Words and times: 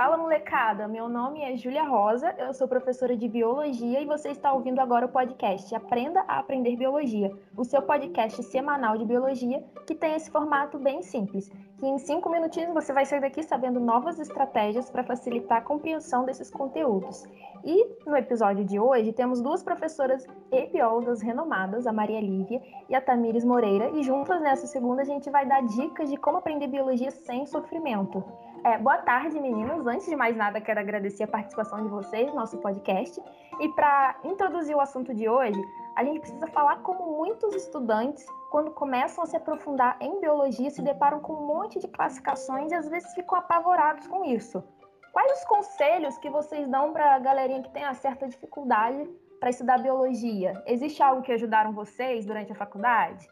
Fala 0.00 0.16
molecada, 0.16 0.88
meu 0.88 1.10
nome 1.10 1.42
é 1.42 1.54
Júlia 1.58 1.84
Rosa, 1.84 2.34
eu 2.38 2.54
sou 2.54 2.66
professora 2.66 3.14
de 3.14 3.28
biologia 3.28 4.00
e 4.00 4.06
você 4.06 4.30
está 4.30 4.50
ouvindo 4.50 4.78
agora 4.78 5.04
o 5.04 5.10
podcast 5.10 5.74
Aprenda 5.74 6.24
a 6.26 6.38
Aprender 6.38 6.74
Biologia, 6.74 7.30
o 7.54 7.66
seu 7.66 7.82
podcast 7.82 8.42
semanal 8.44 8.96
de 8.96 9.04
biologia 9.04 9.62
que 9.86 9.94
tem 9.94 10.14
esse 10.14 10.30
formato 10.30 10.78
bem 10.78 11.02
simples, 11.02 11.50
que 11.76 11.86
em 11.86 11.98
cinco 11.98 12.30
minutinhos 12.30 12.72
você 12.72 12.94
vai 12.94 13.04
sair 13.04 13.20
daqui 13.20 13.42
sabendo 13.42 13.78
novas 13.78 14.18
estratégias 14.18 14.88
para 14.88 15.04
facilitar 15.04 15.58
a 15.58 15.60
compreensão 15.60 16.24
desses 16.24 16.50
conteúdos. 16.50 17.22
E 17.62 17.86
no 18.06 18.16
episódio 18.16 18.64
de 18.64 18.80
hoje 18.80 19.12
temos 19.12 19.42
duas 19.42 19.62
professoras 19.62 20.26
e 20.50 20.66
biólogas 20.68 21.20
renomadas, 21.20 21.86
a 21.86 21.92
Maria 21.92 22.22
Lívia 22.22 22.62
e 22.88 22.94
a 22.94 23.02
Tamires 23.02 23.44
Moreira, 23.44 23.90
e 23.90 24.02
juntas 24.02 24.40
nessa 24.40 24.66
segunda 24.66 25.02
a 25.02 25.04
gente 25.04 25.28
vai 25.28 25.44
dar 25.44 25.60
dicas 25.60 26.08
de 26.08 26.16
como 26.16 26.38
aprender 26.38 26.68
biologia 26.68 27.10
sem 27.10 27.44
sofrimento. 27.44 28.24
É, 28.62 28.76
boa 28.76 28.98
tarde, 28.98 29.40
meninas. 29.40 29.86
Antes 29.86 30.06
de 30.06 30.14
mais 30.14 30.36
nada, 30.36 30.60
quero 30.60 30.78
agradecer 30.78 31.22
a 31.22 31.28
participação 31.28 31.82
de 31.82 31.88
vocês 31.88 32.26
no 32.28 32.34
nosso 32.34 32.58
podcast. 32.58 33.18
E 33.58 33.68
para 33.70 34.20
introduzir 34.22 34.76
o 34.76 34.80
assunto 34.80 35.14
de 35.14 35.26
hoje, 35.30 35.58
a 35.96 36.04
gente 36.04 36.20
precisa 36.20 36.46
falar 36.48 36.76
como 36.82 37.16
muitos 37.16 37.54
estudantes, 37.54 38.26
quando 38.50 38.70
começam 38.72 39.24
a 39.24 39.26
se 39.26 39.34
aprofundar 39.34 39.96
em 39.98 40.20
biologia, 40.20 40.68
se 40.68 40.82
deparam 40.82 41.20
com 41.20 41.32
um 41.32 41.46
monte 41.46 41.78
de 41.78 41.88
classificações 41.88 42.70
e 42.70 42.74
às 42.74 42.86
vezes 42.86 43.14
ficam 43.14 43.38
apavorados 43.38 44.06
com 44.06 44.26
isso. 44.26 44.62
Quais 45.10 45.38
os 45.38 45.44
conselhos 45.46 46.18
que 46.18 46.28
vocês 46.28 46.68
dão 46.68 46.92
para 46.92 47.14
a 47.14 47.18
galerinha 47.18 47.62
que 47.62 47.70
tem 47.70 47.84
uma 47.84 47.94
certa 47.94 48.28
dificuldade 48.28 49.08
para 49.40 49.48
estudar 49.48 49.78
biologia? 49.78 50.62
Existe 50.66 51.02
algo 51.02 51.22
que 51.22 51.32
ajudaram 51.32 51.72
vocês 51.72 52.26
durante 52.26 52.52
a 52.52 52.54
faculdade? 52.54 53.26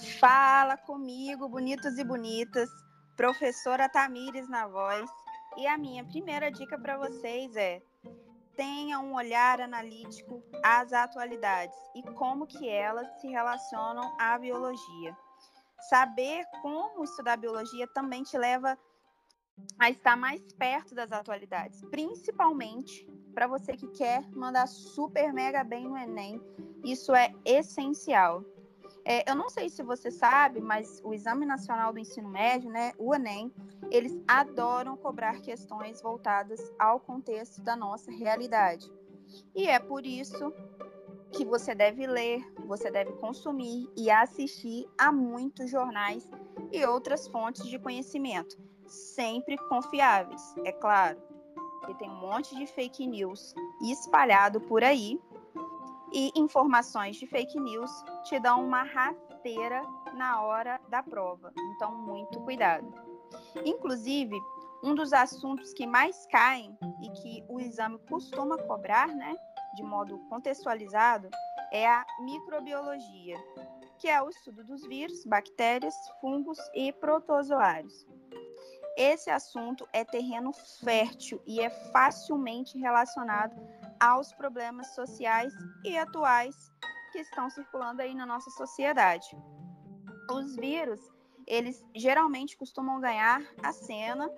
Fala 0.00 0.78
comigo, 0.78 1.46
bonitos 1.46 1.98
e 1.98 2.04
bonitas, 2.04 2.70
professora 3.18 3.86
Tamires 3.86 4.48
na 4.48 4.66
voz. 4.66 5.10
E 5.58 5.66
a 5.66 5.76
minha 5.76 6.02
primeira 6.04 6.50
dica 6.50 6.78
para 6.78 6.96
vocês 6.96 7.54
é: 7.54 7.82
tenha 8.56 8.98
um 8.98 9.14
olhar 9.14 9.60
analítico 9.60 10.42
às 10.64 10.94
atualidades 10.94 11.76
e 11.94 12.02
como 12.14 12.46
que 12.46 12.66
elas 12.66 13.20
se 13.20 13.28
relacionam 13.28 14.16
à 14.18 14.38
biologia. 14.38 15.14
Saber 15.90 16.46
como 16.62 17.04
estudar 17.04 17.36
biologia 17.36 17.86
também 17.88 18.22
te 18.22 18.38
leva 18.38 18.78
a 19.78 19.90
estar 19.90 20.16
mais 20.16 20.40
perto 20.54 20.94
das 20.94 21.12
atualidades, 21.12 21.82
principalmente 21.90 23.06
para 23.34 23.46
você 23.46 23.76
que 23.76 23.88
quer 23.88 24.26
mandar 24.30 24.66
super 24.66 25.30
mega 25.32 25.62
bem 25.62 25.86
no 25.86 25.96
Enem. 25.98 26.40
Isso 26.82 27.14
é 27.14 27.34
essencial. 27.44 28.42
É, 29.10 29.28
eu 29.28 29.34
não 29.34 29.50
sei 29.50 29.68
se 29.68 29.82
você 29.82 30.08
sabe, 30.08 30.60
mas 30.60 31.00
o 31.02 31.12
Exame 31.12 31.44
Nacional 31.44 31.92
do 31.92 31.98
Ensino 31.98 32.28
Médio, 32.28 32.70
né, 32.70 32.92
o 32.96 33.12
Enem, 33.12 33.52
eles 33.90 34.16
adoram 34.28 34.96
cobrar 34.96 35.40
questões 35.40 36.00
voltadas 36.00 36.60
ao 36.78 37.00
contexto 37.00 37.60
da 37.60 37.74
nossa 37.74 38.08
realidade. 38.12 38.88
E 39.52 39.66
é 39.66 39.80
por 39.80 40.06
isso 40.06 40.54
que 41.32 41.44
você 41.44 41.74
deve 41.74 42.06
ler, 42.06 42.40
você 42.68 42.88
deve 42.88 43.10
consumir 43.14 43.90
e 43.96 44.08
assistir 44.08 44.88
a 44.96 45.10
muitos 45.10 45.68
jornais 45.68 46.30
e 46.70 46.84
outras 46.86 47.26
fontes 47.26 47.66
de 47.66 47.80
conhecimento, 47.80 48.56
sempre 48.86 49.58
confiáveis, 49.68 50.54
é 50.64 50.70
claro. 50.70 51.20
Porque 51.80 51.94
tem 51.94 52.08
um 52.08 52.20
monte 52.20 52.54
de 52.54 52.64
fake 52.64 53.08
news 53.08 53.56
espalhado 53.82 54.60
por 54.60 54.84
aí 54.84 55.20
e 56.12 56.30
informações 56.36 57.16
de 57.16 57.26
fake 57.26 57.58
news 57.58 57.90
te 58.24 58.38
dão 58.38 58.64
uma 58.64 58.82
rasteira 58.82 59.82
na 60.14 60.42
hora 60.42 60.80
da 60.88 61.02
prova. 61.02 61.52
Então, 61.74 61.94
muito 61.94 62.40
cuidado. 62.40 62.92
Inclusive, 63.64 64.36
um 64.82 64.94
dos 64.94 65.12
assuntos 65.12 65.72
que 65.72 65.86
mais 65.86 66.26
caem 66.26 66.76
e 67.02 67.10
que 67.10 67.44
o 67.48 67.60
exame 67.60 67.98
costuma 68.08 68.56
cobrar, 68.58 69.08
né, 69.08 69.36
de 69.74 69.82
modo 69.82 70.18
contextualizado, 70.28 71.28
é 71.70 71.86
a 71.86 72.04
microbiologia, 72.20 73.36
que 73.98 74.08
é 74.08 74.20
o 74.20 74.28
estudo 74.28 74.64
dos 74.64 74.86
vírus, 74.86 75.24
bactérias, 75.24 75.94
fungos 76.20 76.58
e 76.74 76.92
protozoários. 76.92 78.06
Esse 78.96 79.30
assunto 79.30 79.88
é 79.92 80.04
terreno 80.04 80.52
fértil 80.82 81.40
e 81.46 81.60
é 81.60 81.70
facilmente 81.70 82.78
relacionado 82.78 83.54
aos 84.00 84.32
problemas 84.32 84.94
sociais 84.94 85.52
e 85.84 85.96
atuais 85.96 86.72
que 87.10 87.18
estão 87.18 87.50
circulando 87.50 88.02
aí 88.02 88.14
na 88.14 88.24
nossa 88.24 88.50
sociedade. 88.50 89.36
Os 90.30 90.56
vírus, 90.56 91.00
eles 91.46 91.84
geralmente 91.94 92.56
costumam 92.56 93.00
ganhar 93.00 93.42
a 93.62 93.72
cena 93.72 94.30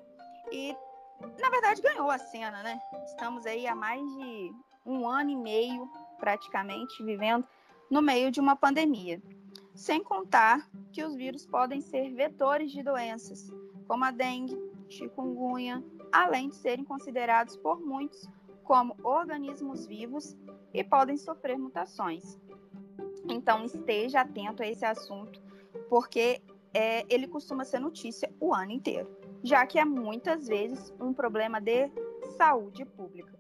e, 0.51 0.75
na 1.41 1.51
verdade, 1.51 1.83
ganhou 1.83 2.11
a 2.11 2.19
cena, 2.19 2.63
né? 2.63 2.81
Estamos 3.05 3.47
aí 3.47 3.67
há 3.67 3.75
mais 3.75 4.01
de 4.01 4.55
um 4.85 5.07
ano 5.07 5.31
e 5.31 5.37
meio, 5.37 5.91
praticamente, 6.19 7.03
vivendo 7.05 7.47
no 7.91 8.01
meio 8.01 8.31
de 8.31 8.41
uma 8.41 8.57
pandemia. 8.57 9.23
Sem 9.75 10.03
contar 10.03 10.69
que 10.93 11.05
os 11.05 11.15
vírus 11.15 11.47
podem 11.47 11.81
ser 11.81 12.11
vetores 12.15 12.73
de 12.73 12.83
doenças, 12.83 13.51
como 13.87 14.05
a 14.05 14.11
dengue, 14.11 14.57
chikungunya, 14.89 15.83
além 16.11 16.49
de 16.49 16.57
serem 16.57 16.85
considerados 16.85 17.57
por 17.57 17.81
muitos 17.81 18.29
como 18.63 18.97
organismos 19.03 19.87
vivos 19.87 20.37
e 20.73 20.83
podem 20.83 21.17
sofrer 21.17 21.59
mutações. 21.59 22.39
Então, 23.29 23.65
esteja 23.65 24.21
atento 24.21 24.63
a 24.63 24.67
esse 24.67 24.85
assunto, 24.85 25.41
porque 25.89 26.43
é, 26.75 27.05
ele 27.13 27.29
costuma 27.29 27.65
ser 27.65 27.79
notícia 27.79 28.33
o 28.41 28.55
ano 28.55 28.73
inteiro, 28.73 29.09
já 29.43 29.67
que 29.67 29.79
é 29.79 29.85
muitas 29.85 30.49
vezes 30.49 30.93
um 31.01 31.13
problema 31.13 31.61
de 31.61 31.91
saúde 32.37 32.85
pública. 32.85 33.39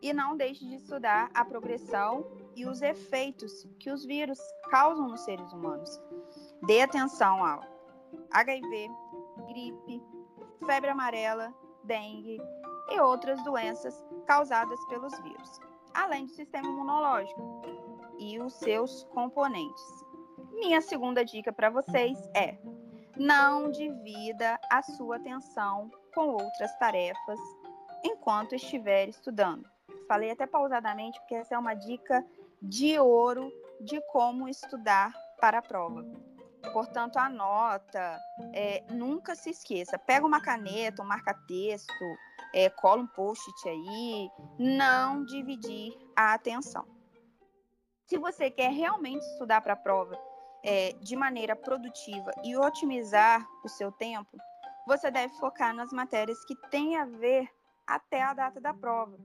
E 0.00 0.12
não 0.12 0.36
deixe 0.36 0.64
de 0.66 0.76
estudar 0.76 1.30
a 1.32 1.44
progressão 1.44 2.26
e 2.56 2.66
os 2.66 2.82
efeitos 2.82 3.66
que 3.78 3.90
os 3.90 4.04
vírus 4.04 4.38
causam 4.68 5.08
nos 5.08 5.20
seres 5.20 5.52
humanos. 5.52 6.00
Dê 6.66 6.80
atenção 6.80 7.44
ao 7.44 7.62
HIV, 8.32 8.90
gripe, 9.46 10.02
febre 10.66 10.90
amarela, 10.90 11.54
dengue 11.84 12.40
e 12.90 13.00
outras 13.00 13.42
doenças 13.44 14.04
causadas 14.26 14.78
pelos 14.86 15.16
vírus, 15.20 15.60
além 15.94 16.26
do 16.26 16.32
sistema 16.32 16.66
imunológico 16.66 17.62
e 18.18 18.38
os 18.40 18.54
seus 18.54 19.04
componentes. 19.04 19.84
Minha 20.52 20.80
segunda 20.80 21.24
dica 21.24 21.52
para 21.52 21.70
vocês 21.70 22.18
é: 22.34 22.58
não 23.16 23.70
divida 23.70 24.58
a 24.70 24.82
sua 24.82 25.16
atenção 25.16 25.90
com 26.14 26.28
outras 26.28 26.76
tarefas 26.78 27.38
enquanto 28.04 28.54
estiver 28.54 29.08
estudando. 29.08 29.68
Falei 30.06 30.30
até 30.30 30.46
pausadamente 30.46 31.18
porque 31.20 31.34
essa 31.34 31.54
é 31.54 31.58
uma 31.58 31.74
dica 31.74 32.24
de 32.60 32.98
ouro 32.98 33.50
de 33.80 34.00
como 34.12 34.48
estudar 34.48 35.12
para 35.40 35.58
a 35.58 35.62
prova. 35.62 36.04
Portanto, 36.72 37.16
anota, 37.16 38.18
é, 38.52 38.84
nunca 38.90 39.34
se 39.34 39.50
esqueça. 39.50 39.98
Pega 39.98 40.24
uma 40.24 40.40
caneta, 40.40 41.02
um 41.02 41.06
marca-texto, 41.06 42.04
é, 42.54 42.68
cola 42.70 43.02
um 43.02 43.06
post-it 43.06 43.68
aí. 43.68 44.30
Não 44.58 45.24
dividir 45.24 45.96
a 46.16 46.34
atenção. 46.34 46.86
Se 48.06 48.18
você 48.18 48.50
quer 48.50 48.70
realmente 48.70 49.22
estudar 49.22 49.60
para 49.60 49.72
a 49.72 49.76
prova 49.76 50.18
é, 50.62 50.92
de 50.94 51.16
maneira 51.16 51.56
produtiva 51.56 52.30
e 52.44 52.56
otimizar 52.56 53.46
o 53.64 53.68
seu 53.68 53.90
tempo, 53.90 54.36
você 54.86 55.10
deve 55.10 55.32
focar 55.34 55.74
nas 55.74 55.92
matérias 55.92 56.44
que 56.44 56.54
têm 56.70 56.96
a 56.96 57.04
ver 57.04 57.48
até 57.86 58.22
a 58.22 58.34
data 58.34 58.60
da 58.60 58.74
prova 58.74 59.18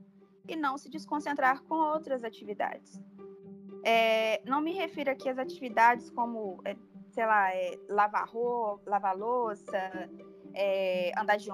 e 0.48 0.56
não 0.56 0.78
se 0.78 0.88
desconcentrar 0.88 1.62
com 1.64 1.74
outras 1.74 2.24
atividades. 2.24 3.00
É, 3.84 4.42
não 4.44 4.60
me 4.60 4.72
refiro 4.72 5.10
aqui 5.10 5.28
às 5.28 5.38
atividades 5.38 6.10
como 6.10 6.60
é, 6.64 6.76
sei 7.10 7.26
lá, 7.26 7.54
é, 7.54 7.78
lavar 7.88 8.28
roupa, 8.28 8.90
lavar 8.90 9.16
louça, 9.16 9.90
é, 10.54 11.12
andar 11.16 11.36
de 11.36 11.50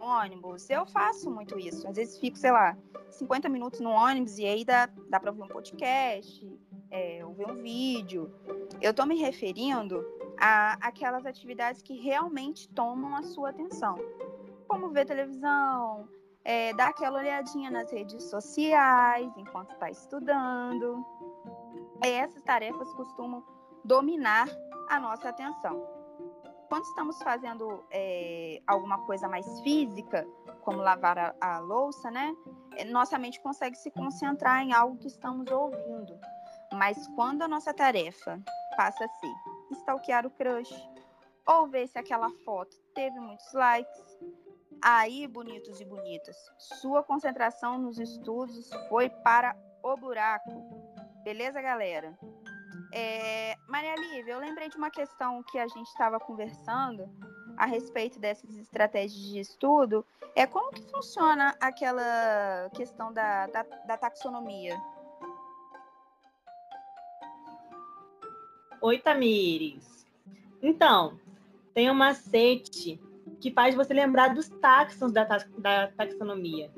ônibus. 0.00 0.68
Eu 0.70 0.86
faço 0.86 1.30
muito 1.30 1.58
isso. 1.58 1.86
Às 1.88 1.96
vezes 1.96 2.18
fico, 2.18 2.36
sei 2.36 2.50
lá, 2.50 2.76
50 3.10 3.48
minutos 3.48 3.80
no 3.80 3.90
ônibus 3.90 4.38
e 4.38 4.46
aí 4.46 4.64
dá, 4.64 4.88
dá 5.08 5.18
para 5.18 5.30
ouvir 5.30 5.42
um 5.42 5.48
podcast, 5.48 6.60
é, 6.90 7.24
ouvir 7.24 7.46
um 7.46 7.62
vídeo. 7.62 8.32
Eu 8.80 8.90
estou 8.90 9.06
me 9.06 9.16
referindo 9.18 10.04
a 10.38 10.74
aquelas 10.80 11.24
atividades 11.24 11.82
que 11.82 11.94
realmente 11.94 12.68
tomam 12.68 13.16
a 13.16 13.22
sua 13.22 13.50
atenção, 13.50 13.96
como 14.68 14.90
ver 14.90 15.06
televisão, 15.06 16.08
é, 16.44 16.72
dar 16.74 16.88
aquela 16.88 17.18
olhadinha 17.18 17.70
nas 17.70 17.90
redes 17.90 18.24
sociais 18.24 19.32
enquanto 19.36 19.72
está 19.72 19.90
estudando. 19.90 21.04
Essas 22.02 22.42
tarefas 22.42 22.92
costumam 22.94 23.42
dominar 23.84 24.48
a 24.88 25.00
nossa 25.00 25.28
atenção. 25.28 25.95
Quando 26.68 26.84
estamos 26.84 27.22
fazendo 27.22 27.84
é, 27.90 28.60
alguma 28.66 28.98
coisa 29.06 29.28
mais 29.28 29.60
física, 29.60 30.26
como 30.62 30.78
lavar 30.78 31.18
a, 31.18 31.34
a 31.40 31.58
louça, 31.58 32.10
né? 32.10 32.34
É, 32.76 32.84
nossa 32.84 33.18
mente 33.18 33.40
consegue 33.40 33.76
se 33.76 33.90
concentrar 33.90 34.62
em 34.62 34.72
algo 34.72 34.98
que 34.98 35.06
estamos 35.06 35.50
ouvindo. 35.50 36.18
Mas 36.72 37.06
quando 37.14 37.42
a 37.42 37.48
nossa 37.48 37.72
tarefa 37.72 38.42
passa 38.76 39.04
a 39.04 39.08
ser 39.08 39.34
stalkear 39.78 40.26
o 40.26 40.30
crush, 40.30 40.74
ou 41.46 41.68
ver 41.68 41.86
se 41.86 41.98
aquela 41.98 42.30
foto 42.44 42.76
teve 42.94 43.18
muitos 43.20 43.52
likes. 43.52 44.18
Aí, 44.82 45.26
bonitos 45.26 45.80
e 45.80 45.84
bonitas, 45.84 46.36
sua 46.58 47.02
concentração 47.02 47.78
nos 47.78 47.98
estudos 47.98 48.68
foi 48.88 49.08
para 49.08 49.56
o 49.82 49.96
buraco. 49.96 50.50
Beleza, 51.24 51.62
galera? 51.62 52.16
É, 52.92 53.56
Maria 53.68 53.94
Lívia, 53.94 54.32
eu 54.32 54.40
lembrei 54.40 54.68
de 54.68 54.76
uma 54.76 54.90
questão 54.90 55.42
que 55.42 55.58
a 55.58 55.66
gente 55.68 55.86
estava 55.88 56.18
conversando 56.18 57.08
a 57.56 57.66
respeito 57.66 58.18
dessas 58.18 58.56
estratégias 58.56 59.12
de 59.12 59.38
estudo. 59.38 60.04
É 60.34 60.46
como 60.46 60.70
que 60.70 60.82
funciona 60.90 61.54
aquela 61.60 62.70
questão 62.74 63.12
da, 63.12 63.46
da, 63.46 63.62
da 63.62 63.96
taxonomia? 63.96 64.76
Oi, 68.80 68.98
Tamires. 68.98 70.06
Então, 70.62 71.18
tem 71.74 71.90
um 71.90 71.94
macete 71.94 73.00
que 73.40 73.50
faz 73.50 73.74
você 73.74 73.92
lembrar 73.92 74.34
dos 74.34 74.48
taxons 74.48 75.12
da, 75.12 75.24
da 75.58 75.88
taxonomia. 75.88 76.70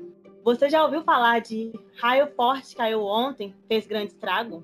Você 0.43 0.69
já 0.69 0.83
ouviu 0.83 1.03
falar 1.03 1.39
de 1.39 1.71
raio 2.01 2.33
forte 2.35 2.75
caiu 2.75 3.03
ontem, 3.03 3.55
fez 3.67 3.85
grande 3.85 4.13
estrago? 4.13 4.63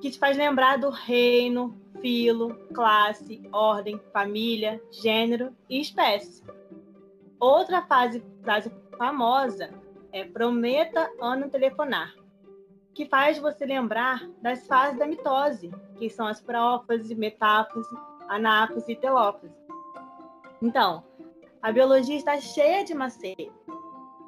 Que 0.00 0.10
te 0.10 0.18
faz 0.18 0.36
lembrar 0.36 0.78
do 0.78 0.90
reino, 0.90 1.78
filo, 2.00 2.54
classe, 2.74 3.42
ordem, 3.52 4.00
família, 4.12 4.82
gênero 4.90 5.54
e 5.68 5.80
espécie. 5.80 6.42
Outra 7.38 7.82
fase, 7.82 8.22
frase 8.42 8.72
famosa 8.96 9.70
é 10.12 10.24
prometa 10.24 11.10
ano 11.20 11.48
telefonar, 11.48 12.14
que 12.94 13.06
faz 13.06 13.38
você 13.38 13.64
lembrar 13.64 14.28
das 14.42 14.66
fases 14.66 14.98
da 14.98 15.06
mitose, 15.06 15.70
que 15.96 16.10
são 16.10 16.26
as 16.26 16.40
prófase, 16.40 17.14
metáfase, 17.14 17.88
anáfase 18.28 18.92
e 18.92 18.96
telófase. 18.96 19.54
Então, 20.60 21.04
a 21.62 21.72
biologia 21.72 22.16
está 22.16 22.40
cheia 22.40 22.84
de 22.84 22.94
macetes. 22.94 23.52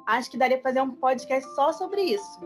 Acho 0.05 0.29
que 0.29 0.37
daria 0.37 0.57
para 0.57 0.71
fazer 0.71 0.81
um 0.81 0.95
podcast 0.95 1.49
só 1.55 1.71
sobre 1.71 2.01
isso. 2.01 2.39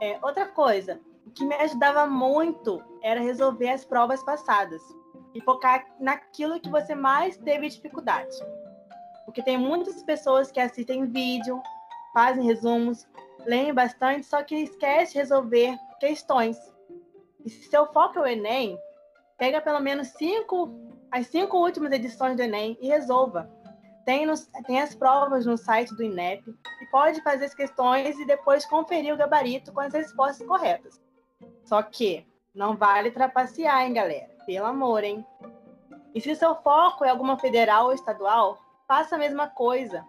É, 0.00 0.18
outra 0.22 0.46
coisa, 0.46 1.00
o 1.30 1.32
que 1.32 1.46
me 1.46 1.54
ajudava 1.54 2.08
muito 2.08 2.82
era 3.02 3.20
resolver 3.20 3.68
as 3.68 3.84
provas 3.84 4.20
passadas 4.24 4.82
e 5.32 5.40
focar 5.40 5.86
naquilo 6.00 6.58
que 6.58 6.68
você 6.68 6.92
mais 6.92 7.36
teve 7.36 7.68
dificuldade. 7.68 8.36
Porque 9.24 9.40
tem 9.40 9.56
muitas 9.56 10.02
pessoas 10.02 10.50
que 10.50 10.58
assistem 10.58 11.06
vídeo, 11.06 11.62
fazem 12.12 12.44
resumos, 12.44 13.06
leem 13.46 13.72
bastante, 13.72 14.26
só 14.26 14.42
que 14.42 14.56
esquece 14.56 15.12
de 15.12 15.18
resolver 15.20 15.78
questões. 16.00 16.58
E 17.44 17.48
se 17.48 17.68
seu 17.68 17.86
foco 17.92 18.18
é 18.18 18.22
o 18.22 18.26
Enem, 18.26 18.76
pega 19.38 19.60
pelo 19.60 19.78
menos 19.78 20.08
cinco 20.08 20.68
as 21.12 21.28
cinco 21.28 21.58
últimas 21.58 21.92
edições 21.92 22.36
do 22.36 22.42
Enem 22.42 22.76
e 22.80 22.88
resolva. 22.88 23.48
Tem, 24.04 24.26
nos, 24.26 24.48
tem 24.66 24.80
as 24.80 24.96
provas 24.96 25.46
no 25.46 25.56
site 25.56 25.94
do 25.94 26.02
INEP 26.02 26.42
e 26.48 26.86
pode 26.86 27.22
fazer 27.22 27.44
as 27.44 27.54
questões 27.54 28.18
e 28.18 28.24
depois 28.24 28.66
conferir 28.66 29.14
o 29.14 29.16
gabarito 29.16 29.72
com 29.72 29.80
as 29.80 29.92
respostas 29.92 30.44
corretas. 30.46 31.00
Só 31.70 31.80
que 31.84 32.26
não 32.52 32.76
vale 32.76 33.12
trapacear, 33.12 33.82
hein, 33.82 33.92
galera? 33.92 34.28
Pelo 34.44 34.66
amor, 34.66 35.04
hein? 35.04 35.24
E 36.12 36.20
se 36.20 36.34
seu 36.34 36.52
foco 36.56 37.04
é 37.04 37.10
alguma 37.10 37.38
federal 37.38 37.84
ou 37.84 37.92
estadual, 37.92 38.58
faça 38.88 39.14
a 39.14 39.18
mesma 39.18 39.46
coisa. 39.46 40.04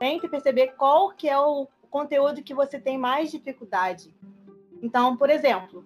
Tente 0.00 0.26
perceber 0.26 0.74
qual 0.76 1.10
que 1.10 1.28
é 1.28 1.38
o 1.38 1.68
conteúdo 1.88 2.42
que 2.42 2.52
você 2.52 2.80
tem 2.80 2.98
mais 2.98 3.30
dificuldade. 3.30 4.12
Então, 4.82 5.16
por 5.16 5.30
exemplo, 5.30 5.84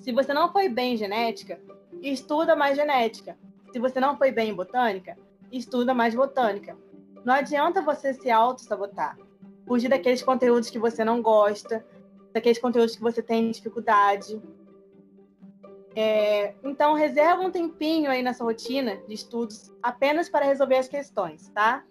se 0.00 0.10
você 0.10 0.34
não 0.34 0.50
foi 0.50 0.68
bem 0.68 0.94
em 0.94 0.96
genética, 0.96 1.60
estuda 2.02 2.56
mais 2.56 2.76
genética. 2.76 3.38
Se 3.72 3.78
você 3.78 4.00
não 4.00 4.18
foi 4.18 4.32
bem 4.32 4.50
em 4.50 4.54
botânica, 4.54 5.16
estuda 5.52 5.94
mais 5.94 6.12
botânica. 6.12 6.76
Não 7.24 7.34
adianta 7.34 7.80
você 7.80 8.12
se 8.12 8.32
auto-sabotar. 8.32 9.16
Fugir 9.64 9.88
daqueles 9.88 10.24
conteúdos 10.24 10.70
que 10.70 10.78
você 10.78 11.04
não 11.04 11.22
gosta, 11.22 11.86
daqueles 12.38 12.58
conteúdos 12.58 12.94
que 12.94 13.02
você 13.02 13.20
tem 13.20 13.50
dificuldade. 13.50 14.40
É, 15.94 16.54
então, 16.62 16.94
reserva 16.94 17.42
um 17.42 17.50
tempinho 17.50 18.10
aí 18.10 18.22
na 18.22 18.32
sua 18.32 18.46
rotina 18.46 18.96
de 19.08 19.14
estudos 19.14 19.74
apenas 19.82 20.28
para 20.28 20.46
resolver 20.46 20.76
as 20.76 20.88
questões, 20.88 21.48
tá? 21.48 21.84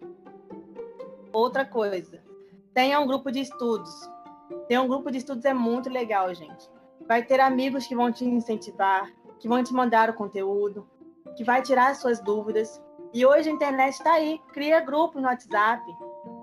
Outra 1.34 1.66
coisa, 1.66 2.24
tenha 2.74 3.00
um 3.00 3.06
grupo 3.06 3.30
de 3.30 3.42
estudos. 3.42 4.10
Ter 4.68 4.80
um 4.80 4.88
grupo 4.88 5.12
de 5.12 5.18
estudos 5.18 5.44
é 5.44 5.54
muito 5.54 5.90
legal, 5.90 6.34
gente. 6.34 6.70
Vai 7.06 7.24
ter 7.24 7.42
amigos 7.42 7.86
que 7.86 7.96
vão 7.96 8.12
te 8.12 8.24
incentivar, 8.24 9.12
que 9.40 9.48
vão 9.48 9.62
te 9.62 9.74
mandar 9.74 10.10
o 10.10 10.14
conteúdo, 10.14 10.88
que 11.36 11.44
vai 11.44 11.62
tirar 11.62 11.92
as 11.92 11.98
suas 11.98 12.22
dúvidas. 12.22 12.82
E 13.14 13.26
hoje 13.26 13.50
a 13.50 13.52
internet 13.52 13.94
está 13.94 14.14
aí, 14.14 14.40
cria 14.54 14.80
grupos 14.80 15.22
no 15.22 15.28
WhatsApp, 15.28 15.84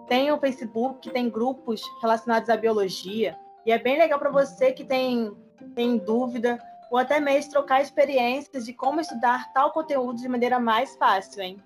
tem 0.06 0.30
o 0.30 0.38
Facebook, 0.38 1.10
tem 1.10 1.30
grupos 1.30 1.82
relacionados 2.02 2.50
à 2.50 2.56
biologia, 2.56 3.38
e 3.66 3.72
é 3.72 3.78
bem 3.78 3.98
legal 3.98 4.18
para 4.18 4.30
você 4.30 4.72
que 4.72 4.84
tem, 4.84 5.34
tem 5.74 5.96
dúvida, 5.98 6.58
ou 6.90 6.98
até 6.98 7.18
mesmo 7.18 7.52
trocar 7.52 7.80
experiências 7.80 8.64
de 8.64 8.72
como 8.72 9.00
estudar 9.00 9.52
tal 9.52 9.72
conteúdo 9.72 10.20
de 10.20 10.28
maneira 10.28 10.58
mais 10.58 10.94
fácil, 10.96 11.42
hein? 11.42 11.62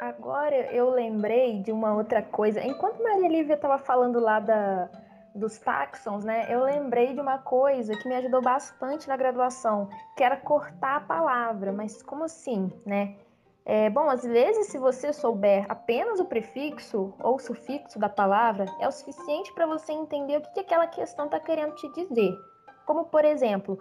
Agora 0.00 0.54
eu 0.70 0.90
lembrei 0.90 1.62
de 1.62 1.72
uma 1.72 1.94
outra 1.94 2.22
coisa. 2.22 2.62
Enquanto 2.62 3.02
Maria 3.02 3.28
Lívia 3.28 3.54
estava 3.54 3.78
falando 3.78 4.20
lá 4.20 4.38
da, 4.38 4.90
dos 5.34 5.58
taxons, 5.58 6.24
né, 6.24 6.46
eu 6.50 6.62
lembrei 6.62 7.14
de 7.14 7.20
uma 7.20 7.38
coisa 7.38 7.96
que 7.96 8.06
me 8.06 8.14
ajudou 8.16 8.42
bastante 8.42 9.08
na 9.08 9.16
graduação, 9.16 9.88
que 10.14 10.22
era 10.22 10.36
cortar 10.36 10.96
a 10.96 11.00
palavra. 11.00 11.72
Mas 11.72 12.02
como 12.02 12.24
assim, 12.24 12.70
né? 12.84 13.16
É, 13.66 13.88
bom, 13.88 14.10
às 14.10 14.22
vezes, 14.22 14.66
se 14.66 14.78
você 14.78 15.10
souber 15.12 15.64
apenas 15.70 16.20
o 16.20 16.26
prefixo 16.26 17.14
ou 17.18 17.38
sufixo 17.38 17.98
da 17.98 18.10
palavra, 18.10 18.66
é 18.78 18.86
o 18.86 18.92
suficiente 18.92 19.52
para 19.54 19.66
você 19.66 19.92
entender 19.92 20.36
o 20.36 20.42
que, 20.42 20.52
que 20.52 20.60
aquela 20.60 20.86
questão 20.86 21.24
está 21.24 21.40
querendo 21.40 21.74
te 21.74 21.88
dizer. 21.92 22.36
Como, 22.84 23.06
por 23.06 23.24
exemplo, 23.24 23.78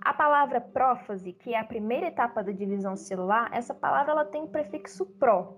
a 0.00 0.14
palavra 0.14 0.58
prófase, 0.58 1.34
que 1.34 1.52
é 1.52 1.60
a 1.60 1.64
primeira 1.64 2.06
etapa 2.06 2.42
da 2.42 2.50
divisão 2.50 2.96
celular, 2.96 3.50
essa 3.52 3.74
palavra 3.74 4.12
ela 4.12 4.24
tem 4.24 4.42
o 4.42 4.48
prefixo 4.48 5.04
pró. 5.04 5.54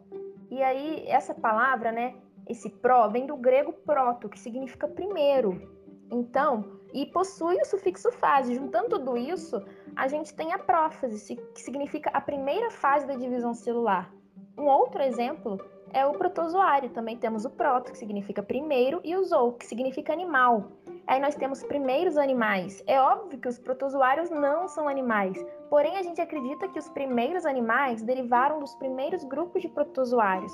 E 0.50 0.60
aí, 0.60 1.04
essa 1.06 1.32
palavra, 1.32 1.92
né, 1.92 2.16
esse 2.48 2.68
pró 2.68 3.06
vem 3.08 3.26
do 3.26 3.36
grego 3.36 3.72
proto, 3.72 4.28
que 4.28 4.40
significa 4.40 4.88
primeiro. 4.88 5.70
Então, 6.10 6.78
e 6.92 7.06
possui 7.06 7.56
o 7.60 7.64
sufixo 7.64 8.10
fase. 8.12 8.54
Juntando 8.54 8.98
tudo 8.98 9.16
isso, 9.16 9.62
a 9.98 10.06
gente 10.06 10.32
tem 10.32 10.52
a 10.52 10.58
prófase, 10.60 11.34
que 11.34 11.60
significa 11.60 12.08
a 12.10 12.20
primeira 12.20 12.70
fase 12.70 13.04
da 13.04 13.14
divisão 13.14 13.52
celular. 13.52 14.08
Um 14.56 14.66
outro 14.66 15.02
exemplo 15.02 15.58
é 15.92 16.06
o 16.06 16.12
protozoário. 16.12 16.88
Também 16.90 17.16
temos 17.16 17.44
o 17.44 17.50
proto, 17.50 17.90
que 17.90 17.98
significa 17.98 18.40
primeiro, 18.40 19.00
e 19.02 19.16
o 19.16 19.24
zoo, 19.24 19.54
que 19.54 19.66
significa 19.66 20.12
animal. 20.12 20.70
Aí 21.04 21.18
nós 21.20 21.34
temos 21.34 21.64
primeiros 21.64 22.16
animais. 22.16 22.80
É 22.86 23.00
óbvio 23.00 23.40
que 23.40 23.48
os 23.48 23.58
protozoários 23.58 24.30
não 24.30 24.68
são 24.68 24.86
animais, 24.86 25.36
porém 25.68 25.96
a 25.96 26.02
gente 26.02 26.20
acredita 26.20 26.68
que 26.68 26.78
os 26.78 26.88
primeiros 26.90 27.44
animais 27.44 28.00
derivaram 28.00 28.60
dos 28.60 28.76
primeiros 28.76 29.24
grupos 29.24 29.62
de 29.62 29.68
protozoários. 29.68 30.52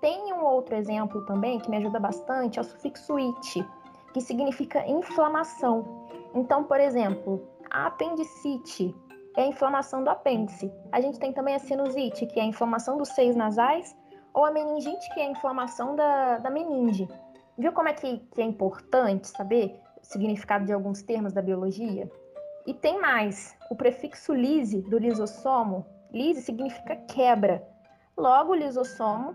Tem 0.00 0.32
um 0.32 0.44
outro 0.44 0.74
exemplo 0.74 1.26
também 1.26 1.58
que 1.58 1.68
me 1.68 1.76
ajuda 1.76 2.00
bastante, 2.00 2.58
é 2.58 2.62
o 2.62 2.64
sufixo 2.64 3.16
it, 3.16 3.68
que 4.14 4.20
significa 4.22 4.86
inflamação. 4.88 6.08
Então, 6.34 6.64
por 6.64 6.80
exemplo, 6.80 7.46
apendicite 7.72 8.94
é 9.36 9.42
a 9.42 9.46
inflamação 9.46 10.04
do 10.04 10.10
apêndice. 10.10 10.70
A 10.92 11.00
gente 11.00 11.18
tem 11.18 11.32
também 11.32 11.54
a 11.54 11.58
sinusite, 11.58 12.26
que 12.26 12.38
é 12.38 12.42
a 12.42 12.46
inflamação 12.46 12.98
dos 12.98 13.08
seios 13.10 13.34
nasais, 13.34 13.96
ou 14.34 14.44
a 14.44 14.50
meningite, 14.50 15.12
que 15.14 15.20
é 15.20 15.26
a 15.26 15.30
inflamação 15.30 15.96
da, 15.96 16.38
da 16.38 16.50
meninge. 16.50 17.08
Viu 17.56 17.72
como 17.72 17.88
é 17.88 17.92
que, 17.92 18.18
que 18.18 18.40
é 18.40 18.44
importante 18.44 19.28
saber 19.28 19.78
o 20.02 20.06
significado 20.06 20.64
de 20.64 20.72
alguns 20.72 21.02
termos 21.02 21.32
da 21.32 21.42
biologia? 21.42 22.10
E 22.66 22.74
tem 22.74 23.00
mais, 23.00 23.56
o 23.70 23.76
prefixo 23.76 24.32
lise 24.32 24.82
do 24.82 24.98
lisossomo, 24.98 25.86
lise 26.12 26.42
significa 26.42 26.96
quebra. 26.96 27.66
Logo, 28.16 28.52
o 28.52 28.54
lisossomo 28.54 29.34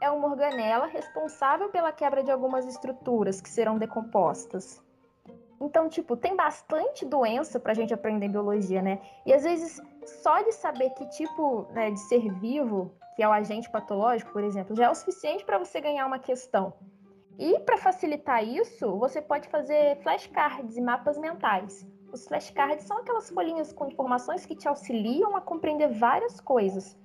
é 0.00 0.10
uma 0.10 0.28
organela 0.28 0.86
responsável 0.86 1.70
pela 1.70 1.90
quebra 1.90 2.22
de 2.22 2.30
algumas 2.30 2.66
estruturas 2.66 3.40
que 3.40 3.48
serão 3.48 3.78
decompostas. 3.78 4.82
Então, 5.60 5.88
tipo, 5.88 6.16
tem 6.16 6.36
bastante 6.36 7.04
doença 7.04 7.58
para 7.58 7.72
a 7.72 7.74
gente 7.74 7.92
aprender 7.92 8.26
em 8.26 8.30
biologia, 8.30 8.80
né? 8.80 9.00
E 9.26 9.32
às 9.32 9.42
vezes, 9.42 9.80
só 10.22 10.40
de 10.42 10.52
saber 10.52 10.90
que 10.90 11.06
tipo 11.10 11.66
né, 11.72 11.90
de 11.90 11.98
ser 12.00 12.32
vivo, 12.34 12.94
que 13.16 13.22
é 13.22 13.28
o 13.28 13.32
agente 13.32 13.68
patológico, 13.68 14.32
por 14.32 14.44
exemplo, 14.44 14.76
já 14.76 14.84
é 14.84 14.90
o 14.90 14.94
suficiente 14.94 15.44
para 15.44 15.58
você 15.58 15.80
ganhar 15.80 16.06
uma 16.06 16.18
questão. 16.18 16.74
E 17.38 17.58
para 17.60 17.76
facilitar 17.76 18.44
isso, 18.44 18.98
você 18.98 19.20
pode 19.22 19.48
fazer 19.48 19.96
flashcards 20.02 20.76
e 20.76 20.80
mapas 20.80 21.18
mentais. 21.18 21.86
Os 22.12 22.26
flashcards 22.26 22.86
são 22.86 22.98
aquelas 22.98 23.30
folhinhas 23.30 23.72
com 23.72 23.86
informações 23.86 24.46
que 24.46 24.56
te 24.56 24.66
auxiliam 24.66 25.36
a 25.36 25.40
compreender 25.40 25.88
várias 25.88 26.40
coisas. 26.40 26.96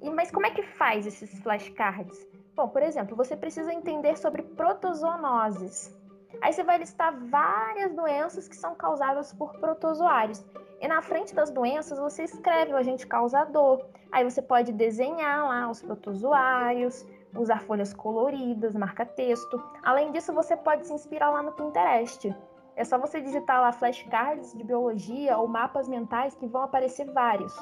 E, 0.00 0.10
mas 0.10 0.30
como 0.30 0.46
é 0.46 0.50
que 0.50 0.62
faz 0.62 1.06
esses 1.06 1.40
flashcards? 1.40 2.28
Bom, 2.54 2.68
por 2.68 2.82
exemplo, 2.82 3.16
você 3.16 3.36
precisa 3.36 3.72
entender 3.72 4.16
sobre 4.18 4.42
protozoonoses. 4.42 5.94
Aí 6.40 6.52
você 6.52 6.62
vai 6.62 6.78
listar 6.78 7.14
várias 7.28 7.92
doenças 7.92 8.48
que 8.48 8.56
são 8.56 8.74
causadas 8.74 9.32
por 9.32 9.52
protozoários. 9.58 10.44
E 10.80 10.88
na 10.88 11.02
frente 11.02 11.34
das 11.34 11.50
doenças 11.50 11.98
você 11.98 12.24
escreve 12.24 12.72
o 12.72 12.76
agente 12.76 13.06
causador. 13.06 13.84
Aí 14.10 14.24
você 14.24 14.40
pode 14.40 14.72
desenhar 14.72 15.46
lá 15.46 15.70
os 15.70 15.82
protozoários, 15.82 17.06
usar 17.34 17.60
folhas 17.62 17.92
coloridas, 17.92 18.74
marca 18.74 19.04
texto. 19.04 19.62
Além 19.82 20.10
disso, 20.12 20.32
você 20.32 20.56
pode 20.56 20.86
se 20.86 20.92
inspirar 20.92 21.30
lá 21.30 21.42
no 21.42 21.52
Pinterest. 21.52 22.34
É 22.74 22.84
só 22.84 22.98
você 22.98 23.20
digitar 23.20 23.60
lá 23.60 23.72
flashcards 23.72 24.52
de 24.56 24.64
biologia 24.64 25.36
ou 25.36 25.46
mapas 25.46 25.86
mentais 25.86 26.34
que 26.34 26.46
vão 26.46 26.62
aparecer 26.62 27.10
vários. 27.12 27.54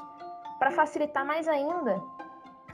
Para 0.58 0.70
facilitar 0.70 1.24
mais 1.24 1.48
ainda, 1.48 2.00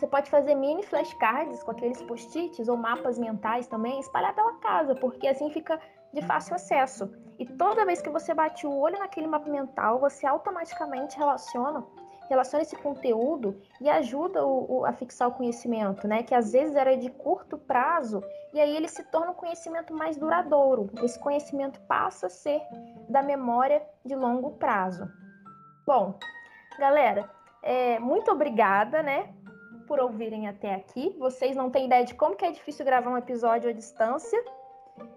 você 0.05 0.09
pode 0.09 0.31
fazer 0.31 0.55
mini 0.55 0.83
flashcards 0.83 1.63
com 1.63 1.71
aqueles 1.71 2.03
post-its 2.03 2.69
ou 2.69 2.77
mapas 2.77 3.19
mentais 3.19 3.67
também, 3.67 3.99
espalhar 4.01 4.35
pela 4.35 4.53
casa, 4.59 4.95
porque 4.95 5.27
assim 5.27 5.49
fica 5.51 5.81
de 6.13 6.21
fácil 6.21 6.55
acesso. 6.55 7.11
E 7.39 7.47
toda 7.47 7.87
vez 7.87 8.03
que 8.03 8.11
você 8.11 8.35
bate 8.35 8.67
o 8.67 8.79
olho 8.79 8.99
naquele 8.99 9.27
mapa 9.27 9.49
mental, 9.49 9.99
você 9.99 10.27
automaticamente 10.27 11.17
relaciona 11.17 11.85
relaciona 12.29 12.63
esse 12.63 12.75
conteúdo 12.77 13.61
e 13.83 13.89
ajuda 13.91 14.47
o, 14.47 14.79
o, 14.79 14.87
a 14.87 14.95
fixar 14.95 15.29
o 15.29 15.33
conhecimento, 15.33 16.09
né? 16.09 16.23
Que 16.23 16.35
às 16.35 16.53
vezes 16.53 16.75
era 16.75 16.97
de 16.97 17.11
curto 17.11 17.59
prazo 17.59 18.25
e 18.55 18.61
aí 18.61 18.75
ele 18.75 18.89
se 18.89 19.05
torna 19.05 19.33
um 19.33 19.35
conhecimento 19.35 19.93
mais 19.93 20.17
duradouro. 20.17 20.89
Esse 21.03 21.19
conhecimento 21.19 21.79
passa 21.83 22.29
a 22.29 22.31
ser 22.31 22.63
da 23.11 23.23
memória 23.23 23.83
de 24.03 24.15
longo 24.15 24.53
prazo. 24.53 25.07
Bom, 25.87 26.19
galera, 26.79 27.29
é, 27.63 27.99
muito 27.99 28.31
obrigada, 28.31 29.03
né? 29.03 29.29
Por 29.87 30.01
ouvirem 30.01 30.49
até 30.49 30.75
aqui. 30.75 31.15
Vocês 31.19 31.57
não 31.57 31.71
têm 31.71 31.87
ideia 31.87 32.05
de 32.05 32.15
como 32.15 32.37
que 32.37 32.45
é 32.45 32.51
difícil 32.51 32.85
gravar 32.85 33.11
um 33.11 33.19
episódio 33.19 33.71
à 33.71 33.73
distância. 33.73 34.43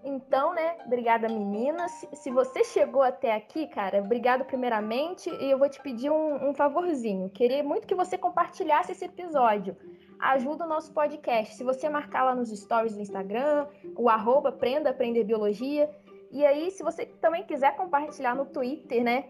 Então, 0.03 0.53
né, 0.53 0.77
obrigada 0.85 1.29
meninas. 1.29 1.91
Se 2.13 2.31
você 2.31 2.63
chegou 2.63 3.03
até 3.03 3.33
aqui, 3.35 3.67
cara, 3.67 3.99
obrigado 3.99 4.45
primeiramente. 4.45 5.29
E 5.29 5.51
eu 5.51 5.59
vou 5.59 5.69
te 5.69 5.81
pedir 5.81 6.09
um, 6.09 6.49
um 6.49 6.53
favorzinho. 6.53 7.29
Queria 7.29 7.63
muito 7.63 7.87
que 7.87 7.95
você 7.95 8.17
compartilhasse 8.17 8.91
esse 8.91 9.05
episódio. 9.05 9.75
Ajuda 10.19 10.65
o 10.65 10.67
nosso 10.67 10.91
podcast. 10.93 11.55
Se 11.55 11.63
você 11.63 11.87
marcar 11.89 12.23
lá 12.23 12.35
nos 12.35 12.49
stories 12.49 12.95
do 12.95 13.01
Instagram, 13.01 13.67
o 13.95 14.09
arroba 14.09 14.49
Aprender 14.49 15.23
Biologia. 15.23 15.89
E 16.31 16.45
aí, 16.45 16.71
se 16.71 16.83
você 16.83 17.05
também 17.05 17.43
quiser 17.43 17.75
compartilhar 17.75 18.35
no 18.35 18.45
Twitter, 18.45 19.03
né? 19.03 19.29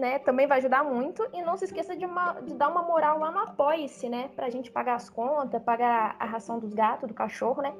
Né, 0.00 0.18
também 0.18 0.46
vai 0.46 0.56
ajudar 0.56 0.82
muito. 0.82 1.28
E 1.30 1.42
não 1.42 1.58
se 1.58 1.66
esqueça 1.66 1.94
de, 1.94 2.06
uma, 2.06 2.32
de 2.40 2.54
dar 2.54 2.68
uma 2.68 2.82
moral 2.82 3.18
lá 3.18 3.30
no 3.30 3.40
Apoie-se, 3.40 4.08
né? 4.08 4.30
Pra 4.34 4.48
gente 4.48 4.70
pagar 4.70 4.94
as 4.94 5.10
contas, 5.10 5.62
pagar 5.62 6.16
a 6.18 6.24
ração 6.24 6.58
dos 6.58 6.72
gatos, 6.72 7.06
do 7.06 7.12
cachorro, 7.12 7.60
né? 7.60 7.74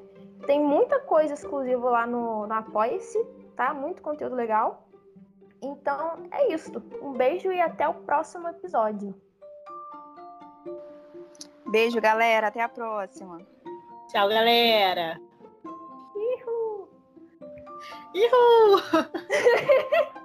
Tem 0.47 0.61
muita 0.61 1.01
coisa 1.01 1.33
exclusiva 1.33 1.89
lá 1.89 2.07
no, 2.07 2.47
no 2.47 2.53
Apoia-se, 2.53 3.19
tá? 3.57 3.73
Muito 3.73 4.03
conteúdo 4.03 4.35
legal. 4.35 4.87
Então 5.63 6.19
é 6.31 6.53
isso. 6.53 6.71
Um 7.01 7.13
beijo 7.13 7.51
e 7.51 7.59
até 7.59 7.89
o 7.89 7.95
próximo 7.95 8.49
episódio. 8.49 9.15
Beijo, 11.71 11.99
galera. 12.03 12.49
Até 12.49 12.61
a 12.61 12.69
próxima. 12.69 13.39
Tchau, 14.09 14.29
galera. 14.29 15.19
Ihu! 16.15 16.87
Ihu! 18.13 20.11